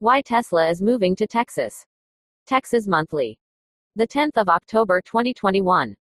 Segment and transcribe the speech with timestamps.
[0.00, 1.84] Why Tesla is moving to Texas.
[2.46, 3.36] Texas Monthly.
[3.96, 5.96] The 10th of October 2021.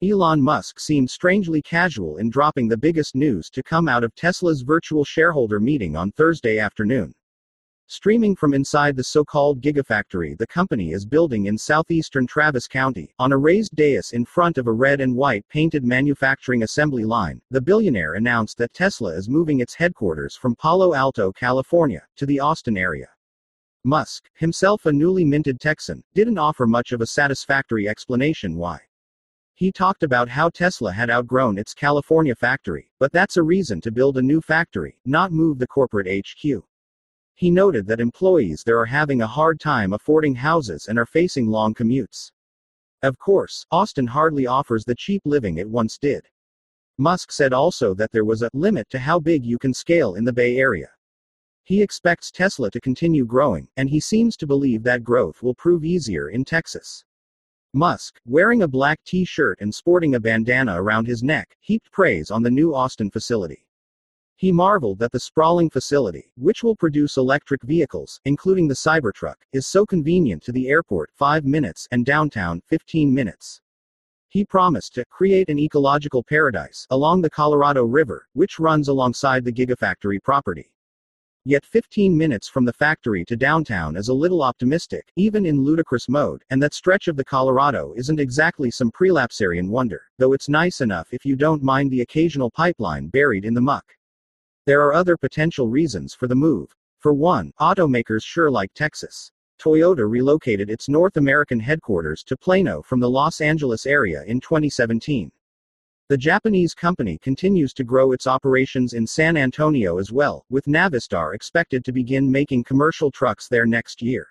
[0.00, 4.62] Elon Musk seemed strangely casual in dropping the biggest news to come out of Tesla's
[4.62, 7.12] virtual shareholder meeting on Thursday afternoon.
[7.86, 13.12] Streaming from inside the so called Gigafactory the company is building in southeastern Travis County,
[13.18, 17.42] on a raised dais in front of a red and white painted manufacturing assembly line,
[17.50, 22.40] the billionaire announced that Tesla is moving its headquarters from Palo Alto, California, to the
[22.40, 23.08] Austin area.
[23.84, 28.80] Musk, himself a newly minted Texan, didn't offer much of a satisfactory explanation why.
[29.52, 33.92] He talked about how Tesla had outgrown its California factory, but that's a reason to
[33.92, 36.64] build a new factory, not move the corporate HQ.
[37.36, 41.48] He noted that employees there are having a hard time affording houses and are facing
[41.48, 42.30] long commutes.
[43.02, 46.28] Of course, Austin hardly offers the cheap living it once did.
[46.96, 50.24] Musk said also that there was a limit to how big you can scale in
[50.24, 50.88] the Bay Area.
[51.64, 55.84] He expects Tesla to continue growing, and he seems to believe that growth will prove
[55.84, 57.04] easier in Texas.
[57.72, 62.30] Musk, wearing a black t shirt and sporting a bandana around his neck, heaped praise
[62.30, 63.66] on the new Austin facility.
[64.36, 69.68] He marveled that the sprawling facility, which will produce electric vehicles, including the Cybertruck, is
[69.68, 73.60] so convenient to the airport 5 minutes and downtown 15 minutes.
[74.28, 79.52] He promised to create an ecological paradise along the Colorado River, which runs alongside the
[79.52, 80.72] Gigafactory property.
[81.44, 86.08] Yet 15 minutes from the factory to downtown is a little optimistic, even in ludicrous
[86.08, 90.80] mode, and that stretch of the Colorado isn't exactly some prelapsarian wonder, though it's nice
[90.80, 93.94] enough if you don't mind the occasional pipeline buried in the muck.
[94.66, 96.74] There are other potential reasons for the move.
[96.98, 99.30] For one, automakers sure like Texas.
[99.58, 105.30] Toyota relocated its North American headquarters to Plano from the Los Angeles area in 2017.
[106.08, 111.34] The Japanese company continues to grow its operations in San Antonio as well, with Navistar
[111.34, 114.28] expected to begin making commercial trucks there next year.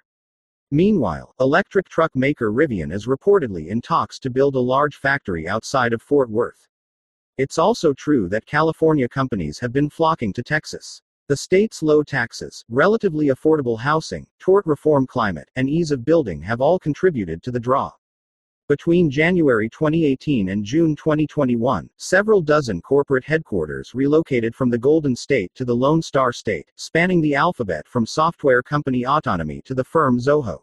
[0.71, 5.93] Meanwhile, electric truck maker Rivian is reportedly in talks to build a large factory outside
[5.93, 6.67] of Fort Worth.
[7.39, 11.01] It's also true that California companies have been flocking to Texas.
[11.29, 16.61] The state's low taxes, relatively affordable housing, tort reform climate, and ease of building have
[16.61, 17.91] all contributed to the draw.
[18.69, 25.51] Between January 2018 and June 2021, several dozen corporate headquarters relocated from the Golden State
[25.55, 30.19] to the Lone Star State, spanning the alphabet from software company Autonomy to the firm
[30.19, 30.59] Zoho.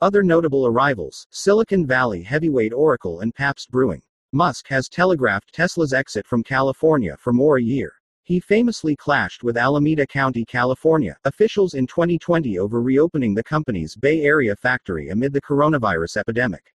[0.00, 4.02] Other notable arrivals Silicon Valley heavyweight Oracle and Pabst Brewing.
[4.32, 7.94] Musk has telegraphed Tesla's exit from California for more a year.
[8.24, 14.20] He famously clashed with Alameda County, California, officials in 2020 over reopening the company's Bay
[14.20, 16.74] Area factory amid the coronavirus epidemic.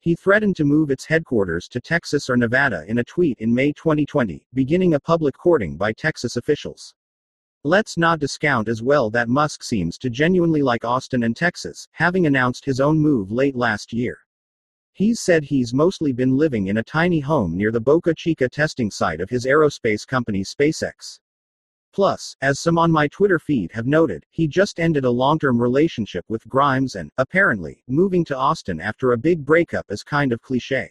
[0.00, 3.74] He threatened to move its headquarters to Texas or Nevada in a tweet in May
[3.74, 6.94] 2020, beginning a public courting by Texas officials.
[7.64, 12.24] Let's not discount as well that Musk seems to genuinely like Austin and Texas, having
[12.24, 14.20] announced his own move late last year.
[14.98, 18.90] He's said he's mostly been living in a tiny home near the Boca Chica testing
[18.90, 21.20] site of his aerospace company SpaceX.
[21.92, 25.62] Plus, as some on my Twitter feed have noted, he just ended a long term
[25.62, 30.42] relationship with Grimes and, apparently, moving to Austin after a big breakup is kind of
[30.42, 30.90] cliche.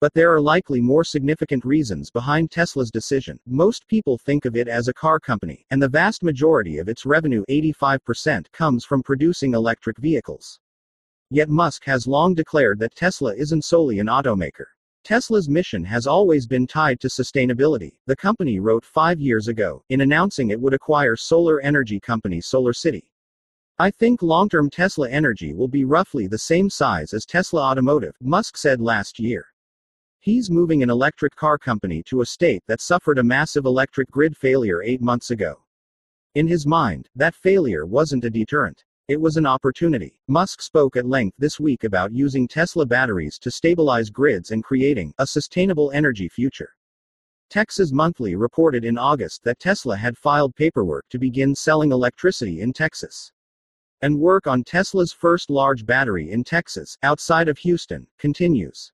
[0.00, 3.38] But there are likely more significant reasons behind Tesla's decision.
[3.46, 7.06] Most people think of it as a car company, and the vast majority of its
[7.06, 10.58] revenue, 85%, comes from producing electric vehicles.
[11.30, 14.66] Yet Musk has long declared that Tesla isn't solely an automaker.
[15.04, 20.00] Tesla's mission has always been tied to sustainability, the company wrote five years ago, in
[20.00, 23.04] announcing it would acquire solar energy company SolarCity.
[23.78, 28.14] I think long term Tesla Energy will be roughly the same size as Tesla Automotive,
[28.20, 29.46] Musk said last year.
[30.18, 34.36] He's moving an electric car company to a state that suffered a massive electric grid
[34.36, 35.62] failure eight months ago.
[36.34, 38.84] In his mind, that failure wasn't a deterrent.
[39.10, 40.20] It was an opportunity.
[40.28, 45.12] Musk spoke at length this week about using Tesla batteries to stabilize grids and creating
[45.18, 46.76] a sustainable energy future.
[47.48, 52.72] Texas Monthly reported in August that Tesla had filed paperwork to begin selling electricity in
[52.72, 53.32] Texas.
[54.00, 58.92] And work on Tesla's first large battery in Texas, outside of Houston, continues.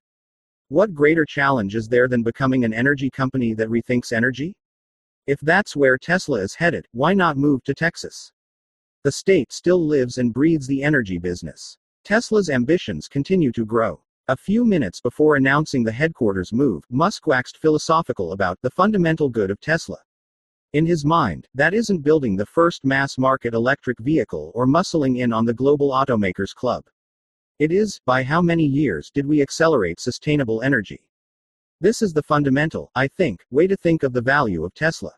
[0.69, 4.55] What greater challenge is there than becoming an energy company that rethinks energy?
[5.27, 8.31] If that's where Tesla is headed, why not move to Texas?
[9.03, 11.77] The state still lives and breathes the energy business.
[12.03, 14.01] Tesla's ambitions continue to grow.
[14.27, 19.51] A few minutes before announcing the headquarters move, Musk waxed philosophical about the fundamental good
[19.51, 19.97] of Tesla.
[20.73, 25.31] In his mind, that isn't building the first mass market electric vehicle or muscling in
[25.31, 26.83] on the global automakers club.
[27.59, 31.07] It is, by how many years did we accelerate sustainable energy?
[31.79, 35.13] This is the fundamental, I think, way to think of the value of Tesla.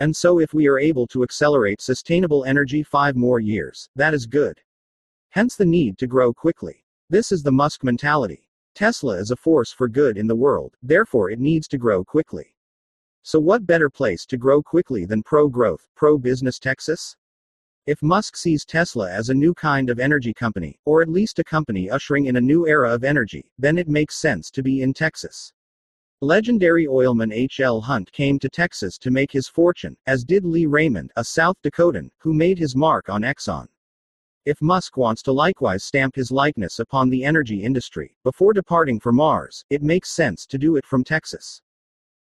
[0.00, 4.24] And so, if we are able to accelerate sustainable energy five more years, that is
[4.24, 4.58] good.
[5.28, 6.84] Hence the need to grow quickly.
[7.10, 8.48] This is the Musk mentality.
[8.74, 12.56] Tesla is a force for good in the world, therefore, it needs to grow quickly.
[13.22, 17.16] So, what better place to grow quickly than pro growth, pro business Texas?
[17.86, 21.44] If Musk sees Tesla as a new kind of energy company, or at least a
[21.44, 24.94] company ushering in a new era of energy, then it makes sense to be in
[24.94, 25.52] Texas.
[26.22, 27.80] Legendary oilman H.L.
[27.80, 32.10] Hunt came to Texas to make his fortune, as did Lee Raymond, a South Dakotan,
[32.18, 33.66] who made his mark on Exxon.
[34.44, 39.12] If Musk wants to likewise stamp his likeness upon the energy industry, before departing for
[39.12, 41.62] Mars, it makes sense to do it from Texas.